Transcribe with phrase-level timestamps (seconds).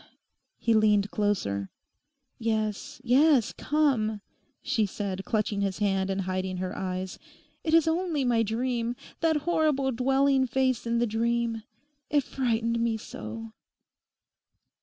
[0.57, 1.69] He leaned closer.
[2.39, 4.21] 'Yes, yes, come,'
[4.63, 7.19] she said, clutching his hand and hiding her eyes;
[7.63, 11.61] 'it is only my dream—that horrible, dwelling face in the dream;
[12.09, 13.53] it frightened me so.